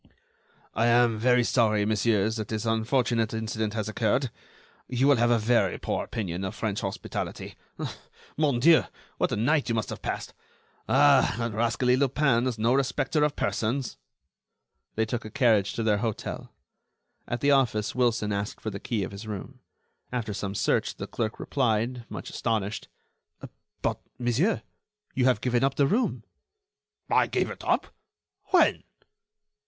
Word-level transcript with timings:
"I 0.73 0.87
am 0.87 1.19
very 1.19 1.43
sorry, 1.43 1.85
messieurs, 1.85 2.35
that 2.37 2.47
this 2.47 2.65
unfortunate 2.65 3.35
incident 3.35 3.75
has 3.75 3.87
occurred. 3.87 4.31
You 4.89 5.05
will 5.07 5.17
have 5.17 5.29
a 5.29 5.37
very 5.37 5.77
poor 5.77 6.03
opinion 6.03 6.43
of 6.43 6.55
French 6.55 6.81
hospitality. 6.81 7.53
Mon 8.35 8.59
Dieu! 8.59 8.85
what 9.19 9.31
a 9.31 9.35
night 9.35 9.69
you 9.69 9.75
must 9.75 9.91
have 9.91 10.01
passed! 10.01 10.33
Ah! 10.89 11.35
that 11.37 11.53
rascally 11.53 11.95
Lupin 11.95 12.47
is 12.47 12.57
no 12.57 12.73
respecter 12.73 13.23
of 13.23 13.35
persons." 13.35 13.97
They 14.95 15.05
took 15.05 15.23
a 15.23 15.29
carriage 15.29 15.73
to 15.73 15.83
their 15.83 15.97
hotel. 15.99 16.51
At 17.27 17.41
the 17.41 17.51
office 17.51 17.93
Wilson 17.93 18.33
asked 18.33 18.59
for 18.59 18.71
the 18.71 18.79
key 18.79 19.03
of 19.03 19.11
his 19.11 19.27
room. 19.27 19.59
After 20.11 20.33
some 20.33 20.55
search 20.55 20.95
the 20.95 21.05
clerk 21.05 21.39
replied, 21.39 22.05
much 22.09 22.31
astonished: 22.31 22.87
"But, 23.83 23.99
monsieur, 24.17 24.63
you 25.13 25.25
have 25.25 25.41
given 25.41 25.63
up 25.63 25.75
the 25.75 25.85
room." 25.85 26.23
"I 27.07 27.27
gave 27.27 27.51
it 27.51 27.63
up? 27.63 27.85
When?" 28.45 28.83